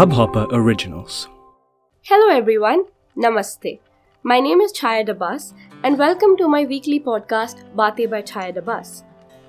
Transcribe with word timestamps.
Hubhopper 0.00 0.46
Originals. 0.50 1.28
Hello 2.02 2.34
everyone, 2.34 2.84
Namaste. 3.16 3.80
My 4.22 4.40
name 4.40 4.60
is 4.60 4.72
Chaya 4.72 5.06
Dabas 5.06 5.52
and 5.82 5.98
welcome 5.98 6.36
to 6.38 6.48
my 6.48 6.64
weekly 6.64 6.98
podcast 6.98 7.64
Bate 7.76 8.08
by 8.10 8.22
Chaya 8.22 8.54
Dabas. 8.56 9.02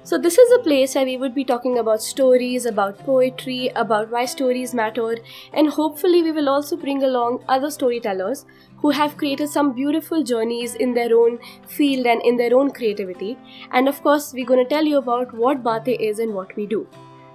So 0.03 0.17
this 0.17 0.37
is 0.37 0.51
a 0.51 0.63
place 0.63 0.95
where 0.95 1.05
we 1.05 1.15
would 1.15 1.35
be 1.35 1.45
talking 1.45 1.77
about 1.77 2.01
stories, 2.01 2.65
about 2.65 2.97
poetry, 2.99 3.69
about 3.75 4.09
why 4.09 4.25
stories 4.25 4.73
matter 4.73 5.15
and 5.53 5.69
hopefully 5.69 6.23
we 6.23 6.31
will 6.31 6.49
also 6.49 6.75
bring 6.75 7.03
along 7.03 7.43
other 7.47 7.69
storytellers 7.69 8.45
who 8.77 8.89
have 8.89 9.15
created 9.15 9.47
some 9.47 9.73
beautiful 9.73 10.23
journeys 10.23 10.73
in 10.75 10.93
their 10.93 11.15
own 11.15 11.39
field 11.67 12.07
and 12.07 12.21
in 12.23 12.35
their 12.35 12.55
own 12.55 12.71
creativity. 12.71 13.37
And 13.71 13.87
of 13.87 14.01
course, 14.01 14.33
we're 14.33 14.45
going 14.45 14.63
to 14.63 14.69
tell 14.69 14.83
you 14.83 14.97
about 14.97 15.33
what 15.33 15.63
Bate 15.63 16.01
is 16.01 16.19
and 16.19 16.33
what 16.33 16.55
we 16.55 16.65
do. 16.65 16.87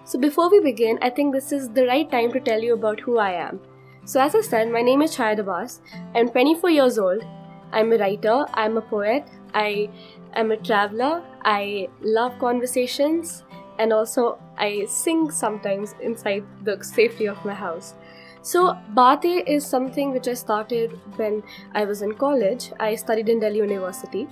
So, 0.09 0.20
before 0.20 0.48
we 0.48 0.61
begin, 0.61 1.00
I 1.02 1.11
think 1.11 1.34
this 1.34 1.51
is 1.51 1.69
the 1.70 1.84
right 1.84 2.09
time 2.09 2.30
to 2.30 2.38
tell 2.38 2.60
you 2.62 2.74
about 2.74 3.01
who 3.01 3.19
I 3.19 3.33
am. 3.33 3.59
So, 4.05 4.20
as 4.20 4.37
I 4.37 4.41
said, 4.41 4.70
my 4.70 4.80
name 4.80 5.02
is 5.02 5.16
Chaya 5.16 5.37
Dabas. 5.37 5.80
I'm 6.14 6.28
24 6.28 6.70
years 6.70 6.97
old. 6.97 7.24
I'm 7.73 7.92
a 7.92 7.98
writer, 7.98 8.47
I'm 8.55 8.77
a 8.77 8.83
poet, 8.83 9.24
I 9.52 9.91
am 10.34 10.52
a 10.52 10.56
traveler, 10.59 11.24
I 11.45 11.88
love 12.00 12.38
conversations, 12.38 13.42
and 13.80 13.92
also 13.92 14.38
I 14.56 14.84
sing 14.88 15.28
sometimes 15.33 15.97
inside 16.00 16.45
the 16.62 16.80
safety 16.84 17.27
of 17.27 17.45
my 17.45 17.55
house. 17.55 17.95
So, 18.42 18.78
Bate 18.95 19.42
is 19.48 19.66
something 19.66 20.12
which 20.12 20.28
I 20.28 20.34
started 20.34 21.00
when 21.16 21.42
I 21.75 21.84
was 21.84 22.02
in 22.02 22.14
college. 22.14 22.70
I 22.78 22.95
studied 22.95 23.28
in 23.28 23.41
Delhi 23.41 23.56
University 23.56 24.28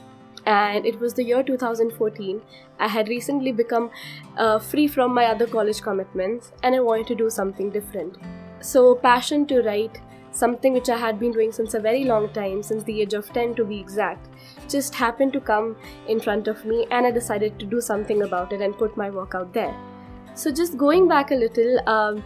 and 0.46 0.86
it 0.86 1.00
was 1.00 1.14
the 1.14 1.24
year 1.24 1.42
2014. 1.42 2.42
I 2.78 2.88
had 2.88 3.08
recently 3.08 3.52
become 3.52 3.90
uh, 4.36 4.58
free 4.58 4.88
from 4.88 5.14
my 5.14 5.26
other 5.26 5.46
college 5.46 5.80
commitments 5.80 6.52
and 6.62 6.74
I 6.74 6.80
wanted 6.80 7.06
to 7.08 7.14
do 7.14 7.30
something 7.30 7.70
different. 7.70 8.18
So, 8.60 8.94
passion 8.94 9.46
to 9.46 9.62
write, 9.62 10.00
something 10.30 10.72
which 10.72 10.88
I 10.88 10.96
had 10.96 11.20
been 11.20 11.32
doing 11.32 11.52
since 11.52 11.74
a 11.74 11.80
very 11.80 12.04
long 12.04 12.32
time, 12.32 12.62
since 12.62 12.82
the 12.82 13.02
age 13.02 13.14
of 13.14 13.32
10 13.32 13.54
to 13.54 13.64
be 13.64 13.78
exact, 13.78 14.28
just 14.68 14.94
happened 14.94 15.32
to 15.34 15.40
come 15.40 15.76
in 16.08 16.20
front 16.20 16.48
of 16.48 16.64
me 16.64 16.86
and 16.90 17.06
I 17.06 17.10
decided 17.10 17.58
to 17.60 17.66
do 17.66 17.80
something 17.80 18.22
about 18.22 18.52
it 18.52 18.60
and 18.60 18.76
put 18.76 18.96
my 18.96 19.10
work 19.10 19.34
out 19.34 19.52
there. 19.52 19.74
So, 20.34 20.50
just 20.50 20.76
going 20.76 21.08
back 21.08 21.30
a 21.30 21.34
little, 21.36 21.88
um, 21.88 22.24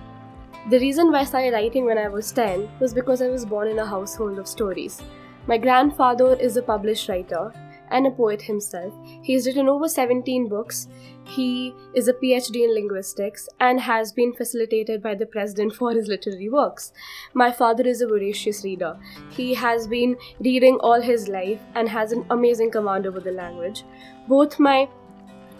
the 0.70 0.78
reason 0.80 1.12
why 1.12 1.20
I 1.20 1.24
started 1.24 1.52
writing 1.52 1.84
when 1.84 1.98
I 1.98 2.08
was 2.08 2.32
10 2.32 2.68
was 2.80 2.94
because 2.94 3.22
I 3.22 3.28
was 3.28 3.44
born 3.44 3.68
in 3.68 3.78
a 3.78 3.86
household 3.86 4.38
of 4.38 4.48
stories. 4.48 5.02
My 5.46 5.56
grandfather 5.56 6.34
is 6.34 6.56
a 6.56 6.62
published 6.62 7.08
writer 7.08 7.52
and 7.90 8.06
a 8.06 8.10
poet 8.10 8.42
himself. 8.42 8.92
He 9.22 9.34
has 9.34 9.46
written 9.46 9.68
over 9.68 9.88
17 9.88 10.48
books. 10.48 10.88
He 11.24 11.74
is 11.94 12.08
a 12.08 12.14
PhD 12.14 12.64
in 12.64 12.74
linguistics 12.74 13.48
and 13.60 13.80
has 13.80 14.12
been 14.12 14.32
facilitated 14.32 15.02
by 15.02 15.14
the 15.14 15.26
president 15.26 15.74
for 15.74 15.92
his 15.92 16.08
literary 16.08 16.48
works. 16.48 16.92
My 17.34 17.52
father 17.52 17.86
is 17.86 18.00
a 18.00 18.06
voracious 18.06 18.64
reader. 18.64 18.98
He 19.30 19.54
has 19.54 19.86
been 19.86 20.16
reading 20.40 20.78
all 20.80 21.00
his 21.00 21.28
life 21.28 21.60
and 21.74 21.88
has 21.88 22.12
an 22.12 22.24
amazing 22.30 22.70
command 22.70 23.06
over 23.06 23.20
the 23.20 23.32
language. 23.32 23.84
Both 24.26 24.58
my 24.58 24.88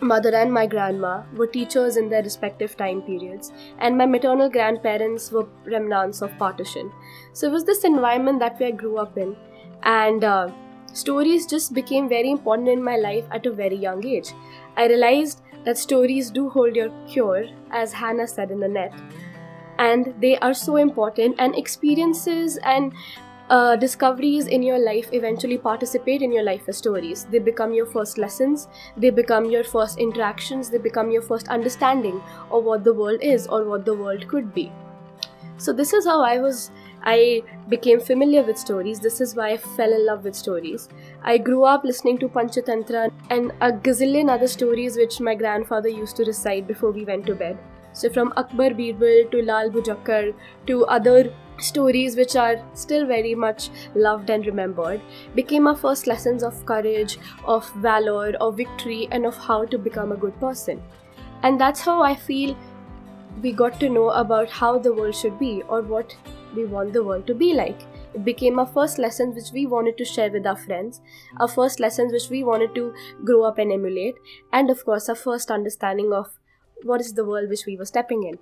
mother 0.01 0.35
and 0.35 0.53
my 0.53 0.67
grandma 0.67 1.23
were 1.35 1.47
teachers 1.47 1.97
in 1.97 2.09
their 2.09 2.23
respective 2.23 2.77
time 2.77 3.03
periods, 3.03 3.53
and 3.79 3.99
my 3.99 4.07
maternal 4.07 4.49
grandparents 4.49 5.33
were 5.33 5.49
remnants 5.65 6.23
of 6.23 6.37
partition. 6.39 6.93
So 7.33 7.49
it 7.49 7.53
was 7.53 7.65
this 7.65 7.85
environment 7.85 8.39
that 8.41 8.57
I 8.61 8.71
grew 8.71 8.99
up 8.99 9.19
in, 9.19 9.37
and 9.83 10.25
uh, 10.25 10.51
stories 10.93 11.47
just 11.47 11.75
became 11.75 12.09
very 12.09 12.31
important 12.31 12.69
in 12.69 12.83
my 12.83 12.97
life 12.97 13.25
at 13.31 13.47
a 13.47 13.53
very 13.53 13.77
young 13.77 14.05
age. 14.07 14.33
I 14.77 14.87
realized 14.87 15.43
that 15.65 15.79
stories 15.79 16.31
do 16.31 16.49
hold 16.49 16.77
your 16.77 16.91
cure, 17.07 17.47
as 17.71 17.93
Hannah 17.93 18.27
said 18.27 18.51
in 18.51 18.61
the 18.61 18.69
net, 18.69 18.93
and 19.79 20.15
they 20.21 20.39
are 20.39 20.55
so 20.55 20.77
important, 20.77 21.37
and 21.39 21.55
experiences 21.57 22.59
and 22.65 22.93
uh, 23.51 23.77
discoveries 23.77 24.47
in 24.47 24.63
your 24.63 24.79
life 24.79 25.09
eventually 25.13 25.57
participate 25.57 26.23
in 26.23 26.33
your 26.33 26.43
life 26.43 26.69
as 26.69 26.77
stories. 26.77 27.25
They 27.31 27.39
become 27.39 27.73
your 27.73 27.87
first 27.87 28.19
lessons, 28.19 28.69
they 28.97 29.11
become 29.11 29.47
your 29.47 29.65
first 29.65 29.99
interactions, 29.99 30.71
they 30.71 30.79
become 30.79 31.11
your 31.11 31.23
first 31.23 31.49
understanding 31.49 32.21
of 32.51 32.65
what 32.65 32.85
the 32.85 32.93
world 32.93 33.23
is 33.23 33.47
or 33.47 33.65
what 33.65 33.85
the 33.85 33.95
world 33.95 34.29
could 34.29 34.53
be. 34.55 34.71
So, 35.57 35.73
this 35.73 35.93
is 35.93 36.05
how 36.05 36.23
I 36.23 36.39
was 36.39 36.71
I 37.03 37.43
became 37.69 38.01
familiar 38.01 38.43
with 38.43 38.59
stories. 38.59 39.01
This 39.01 39.21
is 39.21 39.35
why 39.35 39.51
I 39.51 39.57
fell 39.57 39.93
in 39.93 40.05
love 40.07 40.25
with 40.25 40.35
stories. 40.35 40.89
I 41.23 41.39
grew 41.39 41.65
up 41.65 41.85
listening 41.85 42.19
to 42.19 42.29
Panchatantra 42.29 43.11
and 43.31 43.53
a 43.61 43.73
gazillion 43.73 44.31
other 44.31 44.49
stories 44.49 44.97
which 44.97 45.21
my 45.21 45.35
grandfather 45.35 45.89
used 45.89 46.17
to 46.17 46.25
recite 46.25 46.67
before 46.67 46.91
we 46.91 47.05
went 47.05 47.27
to 47.27 47.35
bed. 47.35 47.59
So, 47.93 48.11
from 48.11 48.33
Akbar 48.37 48.71
Birbal 48.71 49.31
to 49.31 49.43
Lal 49.43 49.71
Bhujakkar 49.71 50.35
to 50.67 50.85
other 50.87 51.33
stories 51.59 52.17
which 52.17 52.37
are 52.37 52.63
still 52.75 53.07
very 53.07 53.35
much 53.35 53.71
loved 53.95 54.31
and 54.31 54.47
remembered 54.47 55.01
became 55.35 55.67
our 55.67 55.75
first 55.75 56.07
lessons 56.07 56.43
of 56.43 56.65
courage, 56.67 57.19
of 57.45 57.69
valor, 57.75 58.35
of 58.41 58.57
victory, 58.57 59.09
and 59.11 59.27
of 59.27 59.37
how 59.37 59.65
to 59.65 59.79
become 59.79 60.13
a 60.13 60.17
good 60.17 60.39
person. 60.39 60.83
And 61.43 61.61
that's 61.61 61.81
how 61.81 62.03
I 62.03 62.15
feel 62.15 62.57
we 63.43 63.53
got 63.53 63.79
to 63.81 63.89
know 63.89 64.11
about 64.11 64.51
how 64.51 64.79
the 64.79 64.93
world 64.93 65.15
should 65.15 65.39
be 65.39 65.63
or 65.69 65.83
what 65.83 66.17
we 66.55 66.65
want 66.65 66.93
the 66.93 67.05
world 67.05 67.27
to 67.27 67.35
be 67.35 67.55
like. 67.55 67.81
It 68.15 68.25
became 68.25 68.59
our 68.59 68.67
first 68.67 68.99
lessons 68.99 69.35
which 69.35 69.53
we 69.53 69.67
wanted 69.67 69.97
to 69.99 70.05
share 70.05 70.31
with 70.31 70.47
our 70.47 70.57
friends, 70.57 71.01
our 71.39 71.49
first 71.49 71.79
lessons 71.79 72.13
which 72.13 72.31
we 72.31 72.43
wanted 72.43 72.75
to 72.75 72.95
grow 73.25 73.43
up 73.43 73.59
and 73.59 73.73
emulate, 73.73 74.17
and 74.53 74.71
of 74.71 74.85
course, 74.85 75.09
our 75.09 75.15
first 75.15 75.51
understanding 75.51 76.13
of 76.13 76.39
what 76.83 77.01
is 77.01 77.15
the 77.15 77.25
world 77.25 77.49
which 77.49 77.67
we 77.67 77.77
were 77.77 77.85
stepping 77.85 78.25
in. 78.25 78.39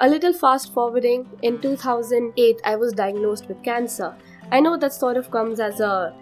A 0.00 0.08
little 0.08 0.32
fast 0.32 0.72
forwarding, 0.72 1.28
in 1.42 1.60
2008, 1.60 2.60
I 2.64 2.76
was 2.76 2.92
diagnosed 2.92 3.46
with 3.48 3.62
cancer. 3.62 4.16
I 4.50 4.60
know 4.60 4.76
that 4.76 4.92
sort 4.92 5.16
of 5.16 5.30
comes 5.30 5.60
as 5.60 5.80
a, 5.80 6.14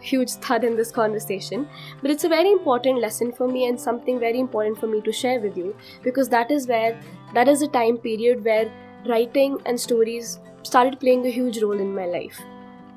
huge 0.00 0.32
thud 0.32 0.64
in 0.64 0.76
this 0.76 0.90
conversation, 0.90 1.66
but 2.02 2.10
it's 2.10 2.24
a 2.24 2.28
very 2.28 2.50
important 2.52 3.00
lesson 3.00 3.32
for 3.32 3.48
me 3.48 3.66
and 3.66 3.80
something 3.80 4.20
very 4.20 4.38
important 4.38 4.78
for 4.78 4.86
me 4.86 5.00
to 5.00 5.10
share 5.10 5.40
with 5.40 5.56
you 5.56 5.74
because 6.02 6.28
that 6.28 6.50
is 6.50 6.66
where, 6.68 7.00
that 7.32 7.48
is 7.48 7.62
a 7.62 7.68
time 7.68 7.96
period 7.96 8.44
where 8.44 8.70
writing 9.06 9.58
and 9.64 9.80
stories 9.80 10.40
started 10.62 11.00
playing 11.00 11.24
a 11.24 11.30
huge 11.30 11.62
role 11.62 11.80
in 11.80 11.94
my 11.94 12.04
life. 12.04 12.38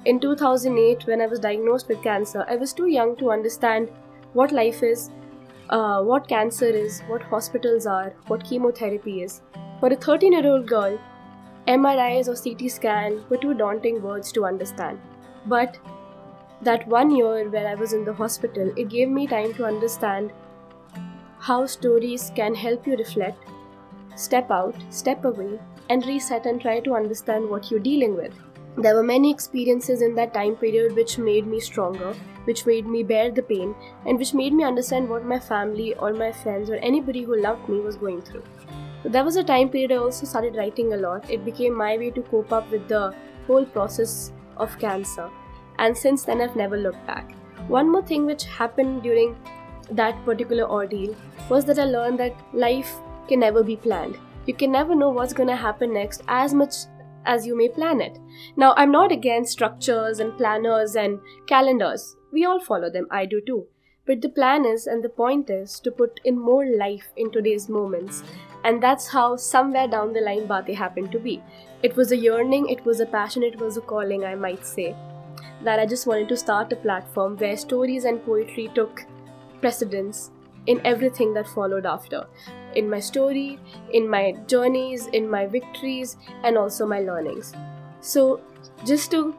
In 0.03 0.19
2008, 0.19 1.05
when 1.05 1.21
I 1.21 1.27
was 1.27 1.39
diagnosed 1.39 1.87
with 1.87 2.03
cancer, 2.03 2.45
I 2.49 2.57
was 2.57 2.73
too 2.73 2.87
young 2.87 3.15
to 3.17 3.31
understand 3.31 3.89
what 4.33 4.51
life 4.51 4.83
is, 4.83 5.09
uh, 5.69 6.01
what 6.01 6.27
cancer 6.27 6.65
is, 6.65 7.01
what 7.07 7.21
hospitals 7.23 7.85
are, 7.85 8.13
what 8.27 8.43
chemotherapy 8.43 9.21
is. 9.23 9.41
For 9.79 9.89
a 9.89 9.95
13 9.95 10.33
year 10.33 10.47
old 10.47 10.67
girl, 10.67 10.97
MRIs 11.67 12.29
or 12.29 12.35
CT 12.35 12.71
scan 12.71 13.23
were 13.29 13.37
too 13.37 13.53
daunting 13.53 14.01
words 14.01 14.31
to 14.31 14.45
understand. 14.45 14.99
But 15.45 15.77
that 16.61 16.87
one 16.87 17.13
year 17.13 17.49
where 17.49 17.67
I 17.67 17.75
was 17.75 17.91
in 17.91 18.05
the 18.05 18.13
hospital, 18.13 18.71
it 18.77 18.87
gave 18.87 19.09
me 19.09 19.27
time 19.27 19.53
to 19.55 19.65
understand 19.65 20.31
how 21.39 21.65
stories 21.65 22.31
can 22.35 22.55
help 22.55 22.87
you 22.87 22.95
reflect, 22.95 23.43
step 24.15 24.49
out, 24.49 24.75
step 24.89 25.25
away, 25.25 25.59
and 25.89 26.05
reset 26.05 26.45
and 26.45 26.61
try 26.61 26.79
to 26.79 26.95
understand 26.95 27.49
what 27.49 27.69
you're 27.69 27.79
dealing 27.81 28.15
with. 28.15 28.33
There 28.77 28.95
were 28.95 29.03
many 29.03 29.29
experiences 29.29 30.01
in 30.01 30.15
that 30.15 30.33
time 30.33 30.55
period 30.55 30.95
which 30.95 31.17
made 31.17 31.47
me 31.47 31.59
stronger, 31.59 32.13
which 32.45 32.65
made 32.65 32.85
me 32.85 33.03
bear 33.03 33.29
the 33.31 33.41
pain, 33.41 33.75
and 34.05 34.17
which 34.17 34.33
made 34.33 34.53
me 34.53 34.63
understand 34.63 35.09
what 35.09 35.25
my 35.25 35.39
family 35.39 35.95
or 35.95 36.13
my 36.13 36.31
friends 36.31 36.69
or 36.69 36.75
anybody 36.75 37.23
who 37.23 37.41
loved 37.41 37.67
me 37.67 37.79
was 37.81 37.97
going 37.97 38.21
through. 38.21 38.43
So 39.07 39.13
that 39.13 39.23
was 39.23 39.37
a 39.37 39.43
time 39.43 39.69
period 39.69 39.93
I 39.93 39.97
also 39.97 40.25
started 40.25 40.57
writing 40.57 40.91
a 40.91 40.97
lot. 40.97 41.29
It 41.29 41.45
became 41.45 41.73
my 41.73 41.97
way 41.97 42.11
to 42.11 42.21
cope 42.21 42.51
up 42.51 42.69
with 42.69 42.87
the 42.89 43.15
whole 43.47 43.65
process 43.65 44.33
of 44.57 44.77
cancer. 44.77 45.29
And 45.79 45.97
since 45.97 46.23
then, 46.25 46.41
I've 46.41 46.57
never 46.57 46.77
looked 46.77 47.07
back. 47.07 47.31
One 47.69 47.89
more 47.89 48.01
thing 48.01 48.25
which 48.25 48.43
happened 48.43 49.03
during 49.03 49.35
that 49.91 50.23
particular 50.25 50.69
ordeal 50.69 51.15
was 51.49 51.63
that 51.65 51.79
I 51.79 51.85
learned 51.85 52.19
that 52.19 52.35
life 52.53 52.93
can 53.29 53.39
never 53.39 53.63
be 53.63 53.77
planned 53.77 54.17
you 54.47 54.53
can 54.53 54.71
never 54.71 54.95
know 54.95 55.09
what's 55.09 55.33
going 55.33 55.49
to 55.49 55.55
happen 55.55 55.93
next 55.93 56.23
as 56.27 56.53
much 56.53 56.73
as 57.25 57.45
you 57.45 57.55
may 57.55 57.67
plan 57.67 57.99
it. 57.99 58.17
Now, 58.55 58.73
I'm 58.77 58.91
not 58.91 59.11
against 59.11 59.51
structures 59.51 60.19
and 60.19 60.37
planners 60.37 60.95
and 60.95 61.19
calendars. 61.47 62.15
We 62.31 62.45
all 62.45 62.61
follow 62.61 62.89
them, 62.89 63.07
I 63.11 63.25
do 63.25 63.41
too. 63.45 63.67
But 64.05 64.21
the 64.21 64.29
plan 64.29 64.65
is 64.65 64.87
and 64.87 65.03
the 65.03 65.09
point 65.09 65.49
is 65.49 65.81
to 65.81 65.91
put 65.91 66.21
in 66.23 66.39
more 66.39 66.65
life 66.65 67.09
in 67.17 67.29
today's 67.29 67.67
moments. 67.67 68.23
And 68.67 68.83
that's 68.83 69.07
how 69.07 69.37
somewhere 69.37 69.87
down 69.87 70.11
the 70.11 70.19
line 70.19 70.45
Bate 70.45 70.75
happened 70.75 71.11
to 71.13 71.19
be. 71.19 71.41
It 71.83 71.95
was 71.95 72.11
a 72.11 72.17
yearning, 72.17 72.67
it 72.69 72.83
was 72.85 72.99
a 72.99 73.05
passion, 73.05 73.41
it 73.41 73.57
was 73.59 73.77
a 73.77 73.81
calling, 73.81 74.25
I 74.25 74.35
might 74.35 74.65
say. 74.65 74.93
That 75.63 75.79
I 75.79 75.85
just 75.85 76.05
wanted 76.05 76.27
to 76.29 76.37
start 76.37 76.73
a 76.73 76.75
platform 76.75 77.37
where 77.37 77.55
stories 77.55 78.03
and 78.03 78.23
poetry 78.25 78.69
took 78.75 79.05
precedence 79.61 80.31
in 80.65 80.81
everything 80.85 81.33
that 81.35 81.47
followed 81.47 81.85
after 81.85 82.27
in 82.75 82.89
my 82.89 82.99
story, 82.99 83.57
in 83.93 84.09
my 84.09 84.33
journeys, 84.47 85.07
in 85.07 85.29
my 85.29 85.45
victories, 85.47 86.17
and 86.43 86.57
also 86.57 86.85
my 86.85 86.99
learnings. 86.99 87.53
So, 88.01 88.41
just 88.85 89.11
to 89.11 89.33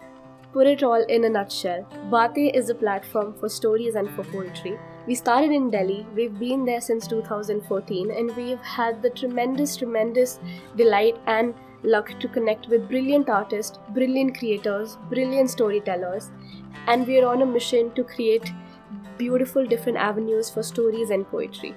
put 0.52 0.66
it 0.66 0.82
all 0.82 1.02
in 1.08 1.24
a 1.24 1.28
nutshell, 1.28 1.86
Bate 2.10 2.54
is 2.54 2.70
a 2.70 2.74
platform 2.74 3.34
for 3.38 3.48
stories 3.48 3.94
and 3.94 4.10
for 4.10 4.24
poetry. 4.24 4.78
We 5.06 5.14
started 5.14 5.52
in 5.52 5.70
Delhi, 5.70 6.06
we've 6.14 6.38
been 6.38 6.64
there 6.64 6.80
since 6.80 7.06
2014, 7.06 8.10
and 8.10 8.36
we've 8.36 8.60
had 8.60 9.02
the 9.02 9.10
tremendous, 9.10 9.76
tremendous 9.76 10.38
delight 10.76 11.16
and 11.26 11.54
luck 11.82 12.18
to 12.20 12.28
connect 12.28 12.68
with 12.68 12.88
brilliant 12.88 13.28
artists, 13.28 13.78
brilliant 13.90 14.38
creators, 14.38 14.96
brilliant 15.08 15.50
storytellers, 15.50 16.30
and 16.86 17.06
we're 17.06 17.26
on 17.26 17.42
a 17.42 17.46
mission 17.46 17.92
to 17.94 18.04
create 18.04 18.52
beautiful 19.16 19.66
different 19.66 19.98
avenues 19.98 20.50
for 20.50 20.62
stories 20.62 21.10
and 21.10 21.26
poetry. 21.28 21.74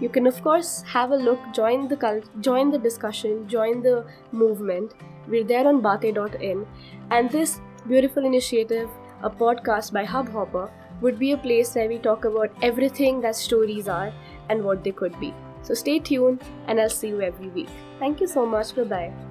You 0.00 0.08
can 0.08 0.26
of 0.26 0.42
course 0.42 0.82
have 0.82 1.10
a 1.10 1.16
look, 1.16 1.38
join 1.52 1.88
the 1.88 1.96
cult, 1.96 2.24
join 2.40 2.70
the 2.70 2.78
discussion, 2.78 3.48
join 3.48 3.82
the 3.82 4.06
movement. 4.30 4.94
We're 5.26 5.44
there 5.44 5.66
on 5.66 5.80
bate.in, 5.80 6.66
and 7.10 7.30
this 7.30 7.60
beautiful 7.86 8.24
initiative, 8.24 8.88
a 9.22 9.30
podcast 9.30 9.92
by 9.92 10.04
Hubhopper, 10.04 10.70
would 11.00 11.18
be 11.18 11.32
a 11.32 11.36
place 11.36 11.74
where 11.74 11.88
we 11.88 11.98
talk 11.98 12.24
about 12.24 12.50
everything 12.62 13.20
that 13.20 13.36
stories 13.36 13.88
are 13.88 14.12
and 14.48 14.64
what 14.64 14.82
they 14.82 14.92
could 14.92 15.18
be. 15.20 15.34
So 15.62 15.74
stay 15.74 15.98
tuned, 15.98 16.42
and 16.66 16.80
I'll 16.80 16.90
see 16.90 17.08
you 17.08 17.20
every 17.20 17.48
week. 17.48 17.68
Thank 17.98 18.20
you 18.20 18.26
so 18.26 18.46
much. 18.46 18.74
Bye 18.74 18.84
bye. 18.84 19.27